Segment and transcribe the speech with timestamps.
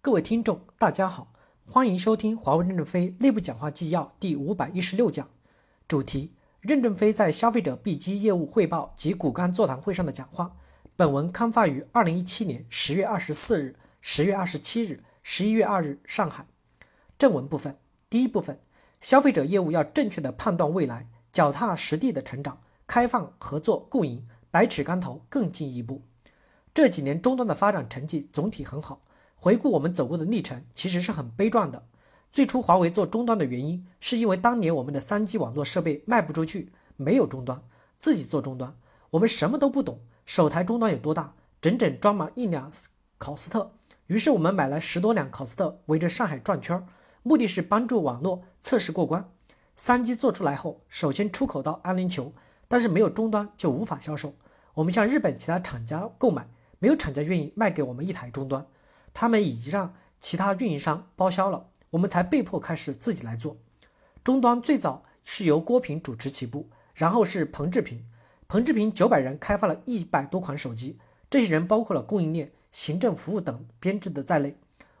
[0.00, 1.32] 各位听众，大家好，
[1.66, 5.28] 欢迎收听华为任正非内部讲话纪要第五百一十六讲，
[5.88, 10.54] 主题：任正非在消费者 B 机业务汇报及骨干座谈会上的讲话。
[10.94, 16.46] 本文刊发于二零一七年十月二十四日、十月二十七日、十一月二日，上海。
[17.18, 17.76] 正文部分，
[18.08, 18.60] 第一部分，
[19.00, 26.02] 消费者业务要正确的判断未来，脚踏实地的成长，开放合作共赢，百尺竿头更进一步。
[26.72, 29.00] 这几年终端的发展成绩总体很好。
[29.40, 31.86] 回顾我们走过的历程，其实是很悲壮的。
[32.32, 37.62] 最初华为做终端的原因，是因为当年我们的三 G 网络设备卖不出去，没有终端，
[37.96, 38.76] 自己做终端，
[39.10, 40.00] 我们什么都不懂。
[40.26, 41.34] 首台终端有多大？
[41.62, 42.70] 整整装满一辆
[43.16, 43.72] 考斯特。
[44.08, 46.84] 于是我们买了十多辆考斯特，围着上海转圈，
[47.22, 49.30] 目的是帮助网络测试过关。
[49.74, 52.32] 三 G 做出来后，首先出口到安联酋，
[52.66, 54.34] 但是没有终端就无法销售。
[54.74, 56.48] 我们向日本其他厂家购买，
[56.80, 58.66] 没有厂家愿意卖给我们一台终端。
[59.20, 63.56] 他们已经让其他运营商包销了，我们才被迫开始自己来做。
[64.22, 68.04] 终端最早是由郭平主持起步，然后是彭志平，
[68.46, 74.56] 彭志平九百人开发了一百多款手机，这些人包括了供应链、行政服务等编制的在内。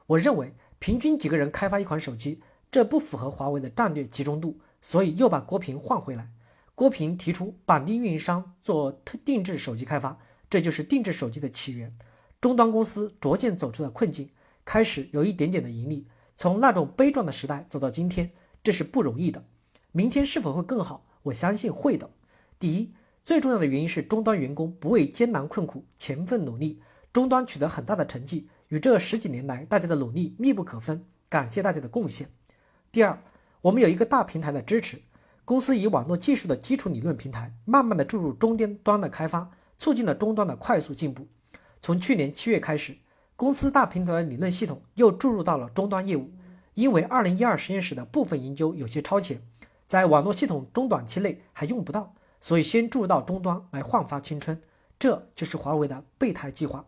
[0.08, 6.28] 我认为平均几个人开发一款手机，这不符合华为的战略集中度，所以又把郭平换回来。
[6.74, 10.18] 郭平提出绑定运营商做特定制手机开发，
[10.50, 11.96] 这就是定制手机的起源。
[12.40, 14.30] 终端公司逐渐走出了困境，
[14.64, 16.06] 开始有一点点的盈利。
[16.36, 18.30] 从那种悲壮的时代走到今天，
[18.62, 19.44] 这是不容易的。
[19.90, 21.04] 明天是否会更好？
[21.24, 22.08] 我相信会的。
[22.60, 22.92] 第一，
[23.24, 26.80] 最重要的原因是终端员工不畏艰难困苦，勤奋努力，
[27.12, 31.04] 终端取得很大的成绩，与这十几年来大家的努力密不可分。
[31.28, 32.28] 感谢大家的贡献。
[32.92, 33.20] 第二，
[33.62, 35.00] 我们有一个大平台的支持，
[35.44, 41.26] 公司以网络技术的基础理论平台，慢慢的注入终端端的开发，促进了终端的快速进步。
[41.80, 42.96] 从去年七月开始，
[43.36, 46.30] 公司大平台的理论系统又注入到了终端业务。
[46.74, 49.42] 因为二零一二实验室的部分研究有些超前，
[49.84, 54.60] 在网络系统中短期内还用不到，所以先注入到终端来焕发青春。
[54.96, 56.84] 这就是华为的备胎计划，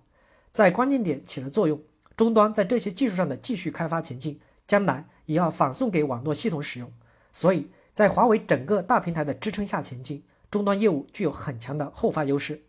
[0.50, 1.80] 在关键点起了作用。
[2.16, 6.92] 终端在这些技术上的继续开发前进，将来也要反送给网络系统使用。
[7.32, 12.60] 所以在华为整个大平台的支撑下前进，终端业务具有很强的后发优势。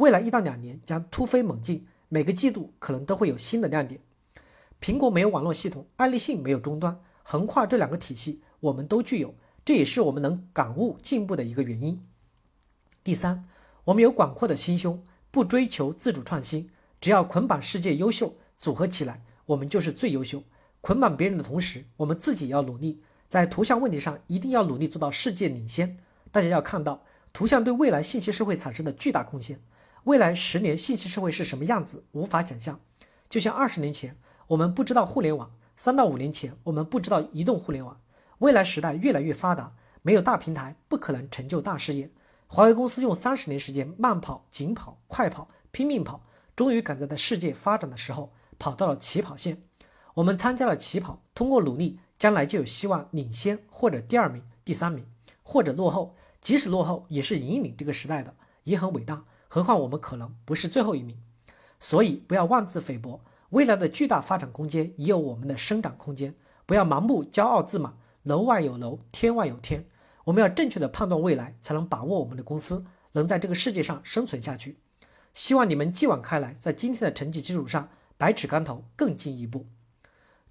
[0.00, 4.00] 未来一到两年将突飞猛进，每个季度可能都会有新的亮点。
[4.80, 12.02] 苹果没有网络系统，爱立信没有终端，横跨这两个体系，我们都具有，这也是我们能感悟进步的一个原因。
[13.04, 13.44] 第三，
[13.84, 20.42] 我们有广阔的心胸，不追求自主创新，只要捆绑世界优秀，组合起来，我们就是最优秀。
[20.80, 25.98] 捆绑别人的同时，我们自己要努力，在图像问题上一定要努力做到世界领先。
[26.32, 27.02] 大家要看到，
[27.34, 29.60] 图像对未来信息社会产生的巨大贡献。
[30.04, 32.80] 未来十年信息社会是什么样子，无法想象。
[33.28, 34.16] 就像二十年前
[34.48, 38.00] 我们不知道互联网，三到五年前我们不知道移动互联网。
[38.38, 42.10] 未来时代越来越发达，没有大平台不可能成就大事业。
[42.46, 46.24] 华为公司用三十年时间慢跑、紧跑、快跑、拼命跑，
[46.56, 49.62] 终于赶在在世界发展的时候跑到了起跑线。
[50.14, 55.06] 我们参加了起跑，通过努力，将来就有希望领先或者第二名、第三名，
[55.42, 56.16] 或者落后。
[56.40, 58.34] 即使落后，也是引领这个时代的，
[58.64, 59.24] 也很伟大。
[59.52, 61.18] 何况我们可能不是最后一名，
[61.80, 63.24] 所以不要妄自菲薄。
[63.48, 67.98] 未来的巨大发展空间也有我们的生长空间，不要盲目骄傲自满。
[68.22, 69.86] 楼外有楼，天外有天。
[70.26, 74.78] 我们要正确的判断未来，才能把握我们的公司能在这个世界上生存下去。
[75.34, 79.66] 希望你们继往开来，在今天的成绩基础上，百尺竿头更进一步。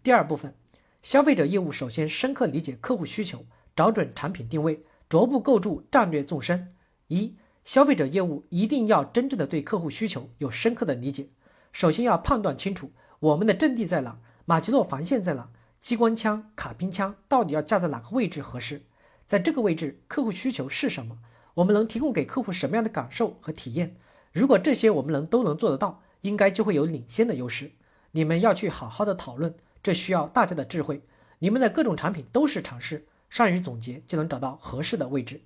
[0.04, 0.54] 第二部分，
[1.02, 6.76] 消费者业务首先深刻理解客户需求，找准产品定位，逐步构筑战略纵深。
[7.08, 7.38] 一
[7.70, 11.28] 消费者业务一定要真正的对客户需求有深刻的理解，
[11.72, 15.50] 首先要判断清楚我们的阵地在哪，马奇诺防线在哪，
[15.80, 18.82] 机关枪、卡宾枪到底要架在哪个位置合适？
[19.28, 21.20] 在这个位置，客户需求是什么？
[21.54, 23.96] 我们能提供给客户什么样的感受和体验？
[24.34, 27.74] 如果这些我们能都能做得到，应该就会有领先的优势。
[28.14, 31.04] 你们要去好好的讨论，这需要大家的智慧。
[31.38, 35.42] 你们的各种产品都是尝试，善于总结就能找到合适的位置。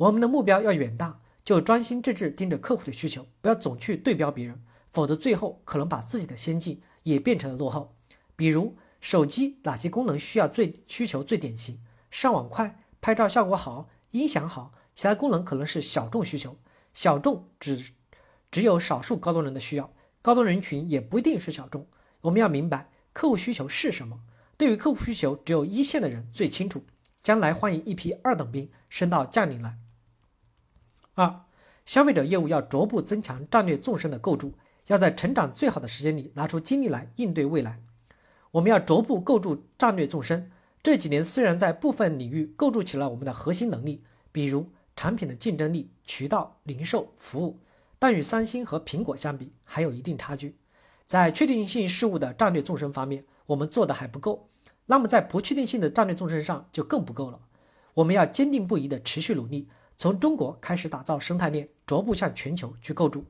[0.00, 4.58] 我们的目标要远大，就专心致志盯着客户的需求，不要总去对标别人，
[4.88, 7.94] 否则最后可能把自己的先进也变成了落后。
[8.34, 11.78] 比如手机哪些功能需要最需求最典型，
[12.10, 16.56] 上网快，拍照效果好，音响好，其他功能可能是小众需求，
[16.94, 17.92] 小众只
[18.50, 19.92] 只有少数高端人的需要，
[20.22, 21.86] 高端人群也不一定是小众。
[22.22, 24.20] 我们要明白客户需求是什么，
[24.56, 26.82] 对于客户需求，只有一线的人最清楚。
[27.20, 29.76] 将来欢迎一批二等兵升到将领来。
[31.20, 31.44] 二，
[31.84, 34.54] 消费者业务要逐步增强战略纵深的构筑，
[34.86, 37.82] 要在成长最好的时间里拿出精力来应对未来。
[38.52, 40.50] 我们要逐步构筑战略纵深。
[40.82, 44.02] 这几年虽然在部分领域构筑起了我们的核心能力，
[44.32, 47.60] 比如产品的竞争力、渠道、零售、服务，
[47.98, 50.56] 但与三星和苹果相比，还有一定差距。
[51.04, 54.48] 在确定性事物的战略纵深方面，我们做的还不够。
[54.86, 57.40] 那么在不确定性的战略纵深上就更不够了。
[57.92, 59.68] 我们要坚定不移地持续努力，
[60.00, 63.26] 从中国开始打造生态链，逐步向全球去构筑。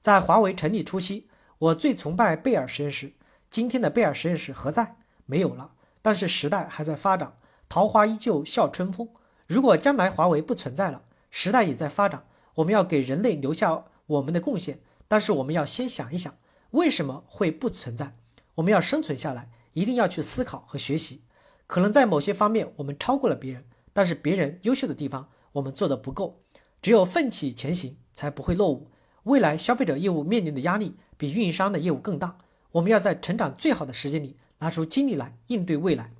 [0.00, 3.12] 在华为成立初期，我最崇拜贝尔实验室。
[3.50, 4.96] 今天的贝尔实验室何在？
[5.26, 5.72] 没有了。
[6.00, 7.36] 但是时代还在发展，
[7.68, 9.10] 桃花依旧笑春风。
[9.46, 12.24] 如果将来华为不存在了，时代也在发展，
[12.54, 14.80] 我们要给人类留下我们的贡献。
[15.06, 16.34] 但是我们要先想一想，
[16.70, 18.16] 为什么会不存在？
[18.54, 21.24] 我们要生存下来，一定要去思考和学习。
[21.66, 26.42] 可能在某些方面我们超过了别人，但是别人优秀的地方我们做的不够。
[26.82, 28.90] 只有奋起前行，才不会落伍。
[29.24, 32.38] 未来消费者业务面临的压力比运营商的业务更大，
[32.72, 34.36] 我们要在成长最好的时间里。
[34.62, 36.10] 拿出精力来应对未来。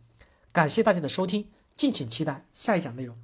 [0.50, 3.14] 感谢大家的收听，敬请期待下一讲内容。